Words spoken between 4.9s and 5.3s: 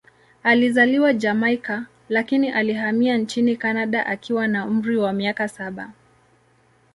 wa